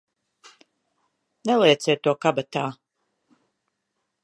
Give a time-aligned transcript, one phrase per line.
[1.51, 2.65] Nelieciet to kabatā!